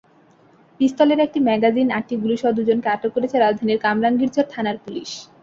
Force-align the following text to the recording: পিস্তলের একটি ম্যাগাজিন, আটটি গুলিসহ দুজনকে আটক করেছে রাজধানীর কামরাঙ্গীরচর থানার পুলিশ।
পিস্তলের 0.79 1.19
একটি 1.19 1.39
ম্যাগাজিন, 1.39 1.87
আটটি 1.91 2.15
গুলিসহ 2.17 2.49
দুজনকে 2.57 2.87
আটক 2.89 3.11
করেছে 3.15 3.35
রাজধানীর 3.37 3.83
কামরাঙ্গীরচর 3.85 4.45
থানার 4.53 4.77
পুলিশ। 4.83 5.09